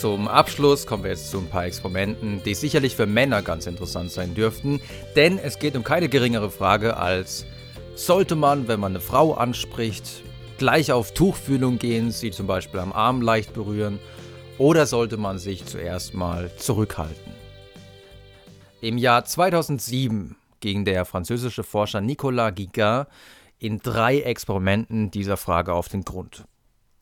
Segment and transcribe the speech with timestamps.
[0.00, 4.10] Zum Abschluss kommen wir jetzt zu ein paar Experimenten, die sicherlich für Männer ganz interessant
[4.10, 4.80] sein dürften,
[5.14, 7.44] denn es geht um keine geringere Frage als,
[7.96, 10.22] sollte man, wenn man eine Frau anspricht,
[10.56, 13.98] gleich auf Tuchfühlung gehen, sie zum Beispiel am Arm leicht berühren,
[14.56, 17.34] oder sollte man sich zuerst mal zurückhalten?
[18.80, 23.04] Im Jahr 2007 ging der französische Forscher Nicolas Guiguin
[23.58, 26.46] in drei Experimenten dieser Frage auf den Grund.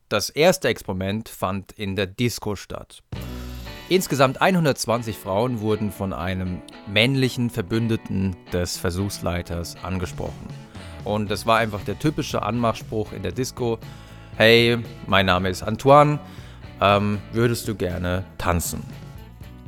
[0.09, 3.03] Das erste Experiment fand in der Disco statt.
[3.91, 10.49] Insgesamt 120 Frauen wurden von einem männlichen Verbündeten des Versuchsleiters angesprochen.
[11.05, 13.79] Und es war einfach der typische Anmachspruch in der Disco.
[14.39, 16.19] Hey, mein Name ist Antoine,
[16.81, 18.83] ähm, würdest du gerne tanzen?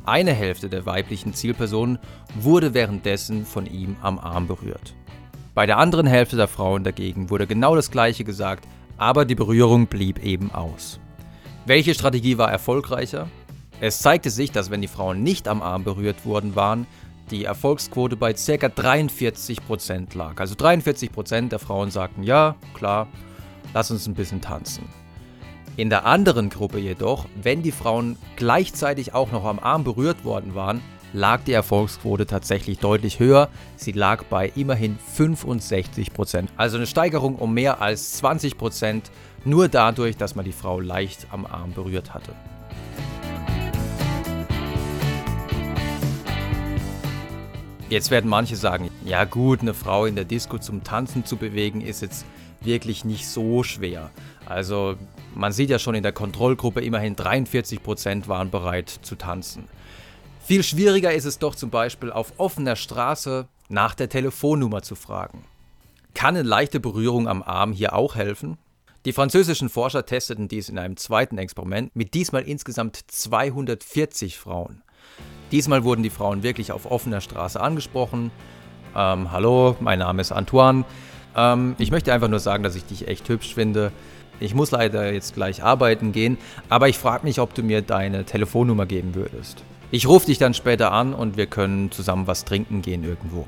[0.05, 1.99] Eine Hälfte der weiblichen Zielpersonen
[2.33, 4.95] wurde währenddessen von ihm am Arm berührt.
[5.53, 8.65] Bei der anderen Hälfte der Frauen dagegen wurde genau das gleiche gesagt,
[9.01, 10.99] aber die Berührung blieb eben aus.
[11.65, 13.27] Welche Strategie war erfolgreicher?
[13.79, 16.85] Es zeigte sich, dass wenn die Frauen nicht am Arm berührt worden waren,
[17.31, 18.67] die Erfolgsquote bei ca.
[18.67, 20.39] 43% lag.
[20.39, 23.07] Also 43% der Frauen sagten, ja, klar,
[23.73, 24.83] lass uns ein bisschen tanzen.
[25.77, 30.53] In der anderen Gruppe jedoch, wenn die Frauen gleichzeitig auch noch am Arm berührt worden
[30.53, 30.81] waren,
[31.13, 33.47] lag die Erfolgsquote tatsächlich deutlich höher.
[33.77, 36.47] Sie lag bei immerhin 65%.
[36.57, 39.03] Also eine Steigerung um mehr als 20%,
[39.45, 42.33] nur dadurch, dass man die Frau leicht am Arm berührt hatte.
[47.89, 51.81] Jetzt werden manche sagen, ja gut, eine Frau in der Disco zum Tanzen zu bewegen
[51.81, 52.25] ist jetzt
[52.63, 54.11] wirklich nicht so schwer.
[54.45, 54.95] Also
[55.35, 59.65] man sieht ja schon in der Kontrollgruppe, immerhin 43% waren bereit zu tanzen.
[60.43, 65.45] Viel schwieriger ist es doch zum Beispiel auf offener Straße nach der Telefonnummer zu fragen.
[66.13, 68.57] Kann eine leichte Berührung am Arm hier auch helfen?
[69.05, 74.83] Die französischen Forscher testeten dies in einem zweiten Experiment mit diesmal insgesamt 240 Frauen.
[75.51, 78.31] Diesmal wurden die Frauen wirklich auf offener Straße angesprochen.
[78.95, 80.85] Ähm, hallo, mein Name ist Antoine.
[81.35, 83.91] Ähm, ich möchte einfach nur sagen, dass ich dich echt hübsch finde.
[84.39, 86.37] Ich muss leider jetzt gleich arbeiten gehen,
[86.67, 89.63] aber ich frage mich, ob du mir deine Telefonnummer geben würdest.
[89.91, 93.45] Ich rufe dich dann später an und wir können zusammen was trinken gehen irgendwo.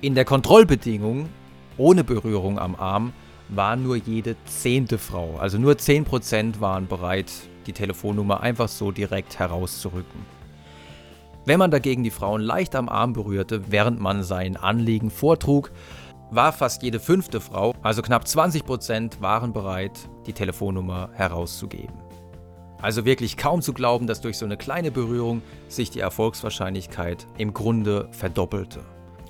[0.00, 1.28] In der Kontrollbedingung,
[1.76, 3.12] ohne Berührung am Arm,
[3.48, 7.30] war nur jede zehnte Frau, also nur 10% waren bereit,
[7.66, 10.20] die Telefonnummer einfach so direkt herauszurücken.
[11.44, 15.72] Wenn man dagegen die Frauen leicht am Arm berührte, während man sein Anliegen vortrug,
[16.34, 21.94] war fast jede fünfte Frau, also knapp 20%, waren bereit, die Telefonnummer herauszugeben.
[22.80, 27.52] Also wirklich kaum zu glauben, dass durch so eine kleine Berührung sich die Erfolgswahrscheinlichkeit im
[27.52, 28.80] Grunde verdoppelte.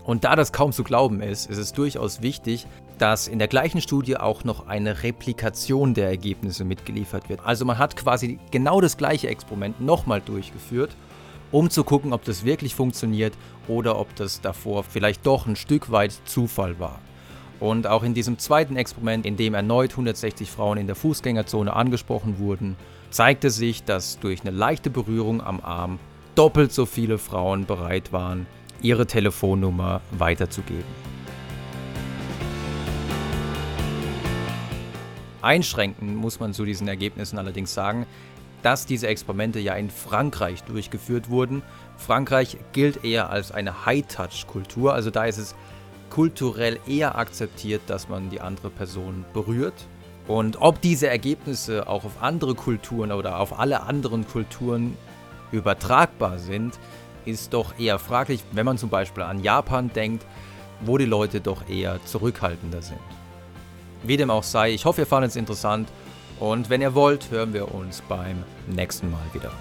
[0.04, 2.66] Und da das kaum zu glauben ist, ist es durchaus wichtig,
[2.98, 7.40] dass in der gleichen Studie auch noch eine Replikation der Ergebnisse mitgeliefert wird.
[7.44, 10.96] Also man hat quasi genau das gleiche Experiment nochmal durchgeführt
[11.52, 13.34] um zu gucken, ob das wirklich funktioniert
[13.68, 16.98] oder ob das davor vielleicht doch ein Stück weit Zufall war.
[17.60, 22.40] Und auch in diesem zweiten Experiment, in dem erneut 160 Frauen in der Fußgängerzone angesprochen
[22.40, 22.76] wurden,
[23.10, 26.00] zeigte sich, dass durch eine leichte Berührung am Arm
[26.34, 28.46] doppelt so viele Frauen bereit waren,
[28.80, 31.02] ihre Telefonnummer weiterzugeben.
[35.42, 38.06] Einschränken muss man zu diesen Ergebnissen allerdings sagen,
[38.62, 41.62] dass diese Experimente ja in Frankreich durchgeführt wurden.
[41.96, 45.54] Frankreich gilt eher als eine High-Touch-Kultur, also da ist es
[46.10, 49.74] kulturell eher akzeptiert, dass man die andere Person berührt.
[50.28, 54.96] Und ob diese Ergebnisse auch auf andere Kulturen oder auf alle anderen Kulturen
[55.50, 56.78] übertragbar sind,
[57.24, 60.24] ist doch eher fraglich, wenn man zum Beispiel an Japan denkt,
[60.80, 63.00] wo die Leute doch eher zurückhaltender sind.
[64.02, 65.88] Wie dem auch sei, ich hoffe, ihr fandet es interessant
[66.40, 69.52] und wenn ihr wollt, hören wir uns beim nächsten Mal wieder.